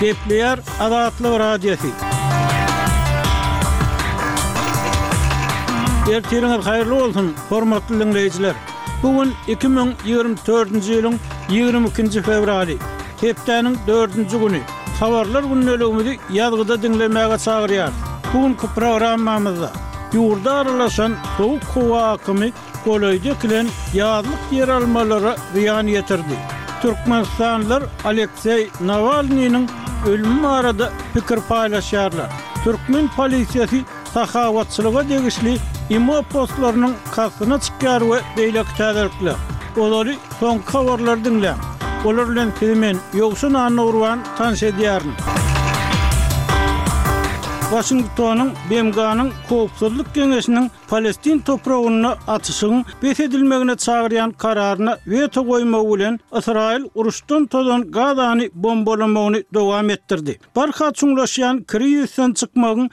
Depleyer 0.00 0.58
Adatlı 0.80 1.38
Radyosu. 1.40 1.86
Ertiriňiz 6.12 6.64
haýyrly 6.66 6.90
bolsun, 6.90 7.34
hormatly 7.48 8.00
dinleyijiler. 8.00 8.54
Bugun 9.02 9.32
2024-nji 9.48 10.90
ýylyň 10.98 11.16
22-nji 11.50 12.22
fevraly, 12.28 12.76
hepdeniň 13.20 13.78
4-nji 13.88 14.38
güni. 14.42 14.60
Habarlar 15.00 15.44
günnelegimizi 15.50 16.14
ýazgyda 16.38 16.76
dinlemäge 16.82 17.38
çagyrýar. 17.46 17.90
Bugunky 18.32 18.68
programmamyzda 18.76 19.70
ýurda 20.16 20.52
aralaşan 20.60 21.16
sowuk 21.36 21.64
howa 21.76 22.02
akymy 22.14 22.52
golaýda 22.84 23.32
kilen 23.42 23.66
ýazlyk 23.96 24.42
ýer 24.52 24.68
almalara 24.76 25.34
ýan 25.64 25.88
ýetirdi. 25.96 26.36
Türkmenistanlar 26.82 27.82
Aleksey 28.04 28.68
Navalnyň 28.80 29.64
ölümün 30.06 30.42
arada 30.42 30.92
pikir 31.14 31.36
paylaşarlar. 31.48 32.26
Türkmen 32.64 33.08
polisiyeti 33.16 33.84
sahavatçılığa 34.14 35.08
degişli 35.08 35.58
imo 35.90 36.22
postlarının 36.22 36.94
kasını 37.12 37.60
çıkar 37.60 38.02
ve 38.10 38.20
beyle 38.36 38.64
kütadırklar. 38.64 39.36
Oları 39.78 40.14
son 40.40 40.58
kavarlar 40.58 41.24
dinle. 41.24 41.54
Olarla 42.04 42.46
filmin 42.60 42.98
yoksun 43.14 43.54
anna 43.54 43.84
uruan 43.84 44.18
tanış 44.38 44.62
ediyarın. 44.62 45.12
Washington'ın, 47.70 48.52
BMG'nın, 48.70 49.32
Kovsuzluk 49.48 50.14
Genesinin 50.14 50.70
palestin 50.88 51.38
toprağına 51.38 52.16
atışın 52.26 52.84
beth 53.02 53.20
edilməgini 53.20 53.76
çağırıyan 53.76 54.30
kararına 54.30 54.98
veto 55.06 55.46
qoyma 55.46 55.80
ulen 55.80 56.20
Israel 56.38 56.82
uruçtun 56.94 57.46
todun 57.46 57.82
qadani 57.92 58.50
bombolamoni 58.54 59.44
doğam 59.54 59.90
ettirdi. 59.90 60.38
Barka 60.56 60.92
çunglaşyan 60.92 61.62
kiri 61.62 61.90
yüzden 61.90 62.32
çıkmağın 62.32 62.90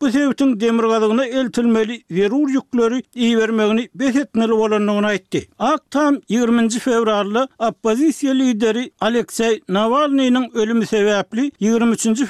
bu 0.00 0.08
sebäpden 0.10 0.60
demirgazlygyna 0.60 1.24
eltilmeli 1.26 2.02
zerur 2.10 2.48
ýüklüleri 2.54 3.02
iyi 3.14 3.38
bermegini 3.38 3.88
beýetmeli 3.98 4.50
bolanlygyny 4.52 5.06
aýtdy. 5.14 5.40
Ak 5.58 5.90
tam 5.90 6.14
20-nji 6.30 6.78
fevralda 6.80 7.48
oppozisiýa 7.58 8.32
lideri 8.38 8.90
Aleksey 9.00 9.60
Navalnyň 9.68 10.50
ölümi 10.54 10.86
sebäpli 10.86 11.50
23-nji 11.60 12.26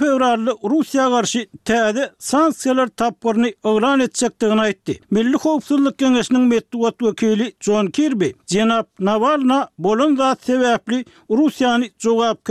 Rusiya 0.50 0.70
Russiýa 0.76 1.08
garşy 1.10 1.46
täze 1.64 2.10
sanksiýalar 2.18 2.88
tapyrny 2.96 3.52
oglan 3.62 4.00
etjekdigini 4.00 4.60
aýtdy. 4.60 4.98
Milli 5.10 5.36
howpsuzlyk 5.36 5.98
kengesiniň 5.98 6.40
medduwat 6.50 6.94
wekili 7.02 7.52
John 7.60 7.86
Kirby, 7.90 8.32
Jenap 8.50 8.86
Navalna 9.00 9.68
bolan 9.78 10.16
zat 10.16 10.44
sebäpli 10.46 11.04
Russiýany 11.30 11.90
jogap 11.98 12.44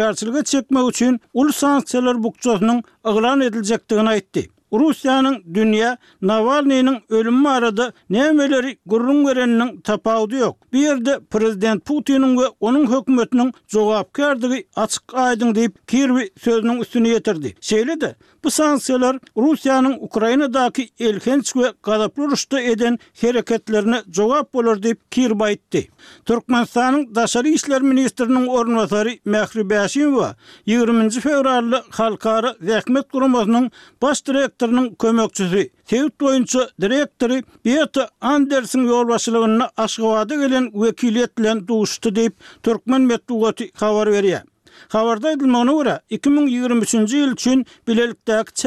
çekmek 0.45 0.89
üçin 0.89 1.19
ul 1.33 1.47
sanksiyalar 1.61 2.17
bukçosynyň 2.23 2.77
ıglan 3.11 3.41
edilejekdigini 3.47 4.09
aýtdy. 4.15 4.45
Rusiyanın 4.79 5.43
dünya 5.53 5.97
Navalny'nin 6.21 6.97
ölümü 7.09 7.49
arada 7.49 7.91
nemeleri 8.09 8.77
gurrun 8.85 9.27
vereninin 9.27 9.81
tapaudu 9.81 10.35
yok. 10.35 10.73
Bir 10.73 10.95
Prezident 11.29 11.85
Putin'in 11.85 12.37
ve 12.37 12.45
onun 12.59 12.99
hükümetinin 12.99 13.53
zogapkardigi 13.67 14.67
açık 14.75 15.03
aydın 15.13 15.55
deyip 15.55 15.87
Kirvi 15.87 16.29
sözünün 16.41 16.81
üstünü 16.81 17.07
yetirdi. 17.07 17.55
Şeyle 17.61 18.01
de 18.01 18.15
bu 18.43 18.51
sansiyalar 18.51 19.17
Rusiyanın 19.37 19.95
Ukrayna'daki 19.99 20.89
elkenç 20.99 21.55
ve 21.55 21.73
kadaplı 21.81 22.25
eden 22.61 22.99
hereketlerine 23.21 24.01
zogap 24.13 24.55
olur 24.55 24.83
deyip 24.83 25.11
Kirvi 25.11 25.43
aytti. 25.43 25.89
Turkmenistan'ın 26.25 27.15
Daşari 27.15 27.53
İşler 27.53 27.81
Ministerinin 27.81 28.47
ornvatari 28.47 29.19
Mehri 29.25 29.69
Beşim 29.69 30.19
ve 30.19 30.23
20. 30.65 31.09
fevrarlı 31.09 31.83
halkarı 31.89 32.55
Zekmet 32.61 33.11
Kurumasının 33.11 33.71
baş 34.01 34.25
direktor 34.27 34.64
direktorynyň 34.65 34.95
kömekçisi, 34.97 35.69
Tewt 35.85 36.21
boýunça 36.21 36.69
direktory 36.81 37.41
Beta 37.65 38.09
Andersen 38.21 38.85
ýolbaşlygyna 38.85 39.69
Aşgabatda 39.77 40.35
gelen 40.35 40.71
wekilet 40.71 41.37
bilen 41.37 41.59
duşdy 41.67 42.09
diýip 42.09 42.33
türkmen 42.63 43.01
medeniýeti 43.11 43.67
habar 43.79 44.07
berýär. 44.07 44.41
Habarda 44.89 45.31
edilmegine 45.31 45.73
göre 45.77 45.99
2023-nji 46.11 47.21
ýyl 47.21 47.35
üçin 47.35 47.65
bilelikdäki 47.87 48.65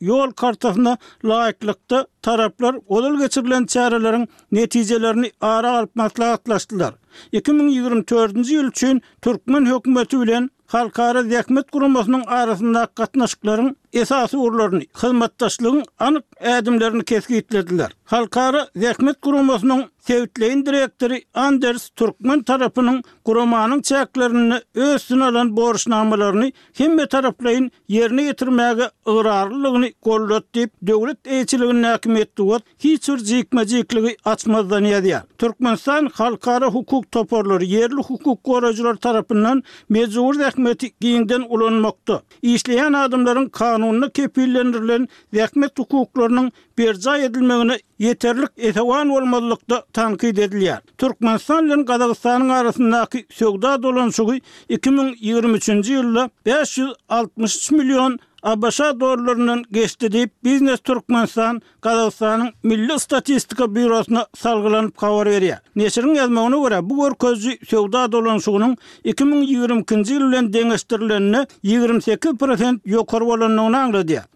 yol 0.00 0.18
ýol 0.18 0.34
kartasyna 0.34 0.96
laýyklykda 1.24 2.04
taraplar 2.22 2.74
olal 2.86 3.18
geçirilen 3.18 3.66
çäreleriň 3.66 4.26
netijelerini 4.52 5.30
ara 5.40 5.70
alyp 5.78 5.96
maslahatlaşdylar. 5.96 6.94
2024-nji 7.32 8.48
ýyl 8.58 8.68
üçin 8.68 9.02
türkmen 9.22 9.66
hökümeti 9.66 10.20
bilen 10.20 10.50
halkara 10.68 11.22
zekmet 11.22 11.70
kurumasının 11.70 12.20
arasında 12.24 12.86
katnaşıkların 12.86 13.76
esas 13.92 14.34
uğurlarını, 14.34 14.80
hizmettaşlığın 14.80 15.84
anık 15.98 16.24
edimlerini 16.40 17.04
keski 17.04 17.36
itlediler. 17.36 17.90
Halkara 18.04 18.68
zekmet 18.76 19.20
kurumasının 19.20 19.84
Kevitleyin 20.08 20.66
direktori 20.66 21.24
Anders 21.34 21.88
Turkman 21.92 22.42
tarafının 22.44 23.02
kuramanın 23.24 23.80
çeklerini 23.82 24.54
öz 24.74 25.12
alan 25.12 25.56
borç 25.56 25.86
namalarını 25.86 26.52
himme 26.80 27.06
taraflayın 27.06 27.70
yerine 27.88 28.24
getirmege 28.24 28.90
ırarlılığını 29.08 29.92
kollot 29.92 30.54
deyip 30.54 30.70
devlet 30.82 31.26
eğitiliğinin 31.26 31.82
hakimiyeti 31.82 32.36
duvat 32.38 32.62
hiç 32.78 33.04
cikme 33.22 33.66
cikliği 33.66 34.16
açmazdan 34.24 34.84
yediyar. 34.84 35.22
Turkmanistan 35.38 36.10
halkara 36.14 36.66
hukuk 36.66 37.12
toporları 37.12 37.64
yerli 37.64 38.02
hukuk 38.06 38.44
korucular 38.44 38.94
tarafından 38.94 39.62
mezuur 39.88 40.34
zekmeti 40.34 40.90
giyinden 41.00 41.44
ulanmakta. 41.48 42.22
İşleyen 42.42 42.92
adımların 42.92 43.48
kanunlu 43.48 44.10
kepillendirilen 44.12 45.08
zekmet 45.34 45.78
hukuklarının 45.78 46.52
berza 46.78 47.18
edilmegini 47.18 47.76
yeterlik 48.04 48.48
etewan 48.56 49.08
bolmalykda 49.10 49.82
tanqid 49.98 50.36
edilýär. 50.44 50.80
Türkmenistan 50.98 51.64
bilen 51.64 51.84
Gazagystanyň 51.84 52.52
arasyndaky 52.58 53.20
söwda 53.40 53.72
dolanşygy 53.82 54.38
2023-nji 54.70 55.92
ýylda 55.98 56.28
563 56.46 57.70
million 57.80 58.18
Abaşa 58.42 59.00
dorlarının 59.00 59.64
geçtidi 59.72 60.30
Biznes 60.44 60.80
Turkmenistan 60.80 61.62
Kazakistan'ın 61.80 62.50
Milli 62.62 63.00
Statistika 63.00 63.74
Bürosuna 63.74 64.26
salgılanıp 64.34 64.96
kavar 64.98 65.26
veriyya. 65.26 65.60
Neşirin 65.76 66.14
yazma 66.14 66.42
onu 66.42 66.56
vura 66.56 66.90
bu 66.90 67.02
gör 67.04 67.14
közü 67.14 67.50
sevda 67.70 68.12
dolanşuğunun 68.12 68.76
2020 69.04 69.82
yılın 70.08 70.52
denestirilene 70.52 71.46
28% 71.64 72.80
yokar 72.84 73.20
olanına 73.20 73.62
ona 73.64 73.92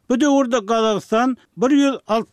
Bu 0.09 0.37
orda 0.39 0.67
Kazakistan 0.67 1.37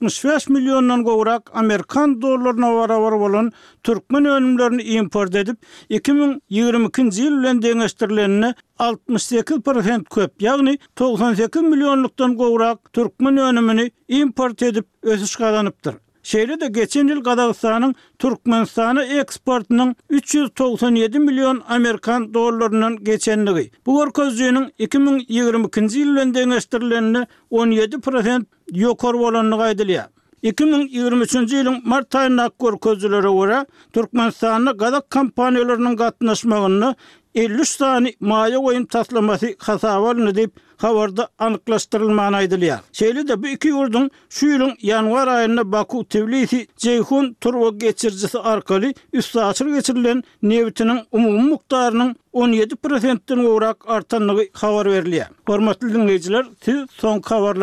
165 0.01 0.50
milyondan 0.50 1.03
govrak 1.03 1.51
Amerikan 1.56 2.22
dorlarına 2.22 2.75
vara 2.75 3.01
var 3.01 3.12
olan 3.12 3.51
Turkmen 3.84 4.25
önümlerini 4.25 4.81
import 4.84 5.36
edip 5.36 5.57
2020 5.90 6.38
yılın 7.19 7.62
denestirilene 7.62 8.53
68% 8.80 10.03
köp, 10.03 10.41
yani 10.41 10.78
2 11.59 11.68
milyonluktan 11.68 12.36
gowrak 12.38 12.94
türkmen 12.94 13.38
önümünü 13.38 13.89
import 14.07 14.62
edip 14.63 14.86
ösüş 15.04 15.36
kazanıptır. 15.36 15.95
Şeýle 16.30 16.60
de 16.62 16.68
geçen 16.80 17.07
ýyl 17.10 17.19
Gazagystanyň 17.24 17.94
Türkmenistana 18.19 19.04
eksportynyň 19.04 19.95
397 20.10 21.19
milyon 21.19 21.62
amerikan 21.69 22.25
dollarynyň 22.33 22.95
geçenligi. 23.04 23.72
Bu 23.86 24.01
gorkozdýynyň 24.04 24.69
2022-nji 24.80 26.01
ýylyň 26.04 26.33
deňeşdirilenini 26.38 27.28
17% 27.51 28.45
yokor 28.72 29.19
bolanlygy 29.19 29.63
aýdylýar. 29.69 30.07
2023-nji 30.44 31.54
ýylyň 31.63 31.81
mart 31.86 32.13
aýyna 32.16 32.50
gorkozlara 32.60 33.31
görä 33.39 33.66
Türkmenistanyň 33.95 34.75
Gazag 34.78 35.04
kompaniýalarynyň 35.16 35.95
gatnaşmagyny 36.04 36.94
50 37.36 37.66
sani 37.66 38.14
maya 38.20 38.58
oyun 38.60 38.86
taslaması 38.86 39.56
hasavar 39.60 40.26
ne 40.26 40.36
deyip 40.36 40.52
havarda 40.78 41.28
anıklaştırılmağına 41.40 42.38
aydılıyar. 42.38 42.80
Şeyli 42.94 43.28
de 43.28 43.44
bu 43.44 43.48
iki 43.48 43.68
yurdun 43.68 44.10
şu 44.30 44.70
yanvar 44.81 45.28
ayında 45.28 45.72
Baku 45.72 46.08
Tevlisi 46.08 46.68
Ceyhun 46.78 47.34
Turva 47.42 47.70
geçircisi 47.78 48.40
arkali 48.40 48.94
üstü 49.14 49.40
açır 49.40 49.74
geçirilen 49.74 50.24
nevitinin 50.44 51.00
umum 51.12 51.48
muktarının 51.50 52.16
17%'den 52.34 53.38
uğrak 53.44 53.90
artanlığı 53.90 54.46
havar 54.54 54.86
veriliyar. 54.86 55.28
Hormatlı 55.48 55.94
dinleyiciler 55.94 56.46
siz 56.66 56.86
son 56.92 57.22
havarlar 57.26 57.58